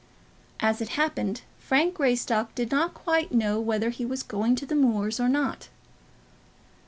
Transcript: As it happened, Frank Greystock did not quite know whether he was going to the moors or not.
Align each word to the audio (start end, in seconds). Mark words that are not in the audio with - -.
As 0.59 0.81
it 0.81 0.93
happened, 0.97 1.41
Frank 1.59 1.93
Greystock 1.93 2.55
did 2.55 2.71
not 2.71 2.95
quite 2.95 3.31
know 3.31 3.59
whether 3.59 3.91
he 3.91 4.03
was 4.03 4.23
going 4.23 4.55
to 4.55 4.65
the 4.65 4.73
moors 4.73 5.19
or 5.19 5.29
not. 5.29 5.69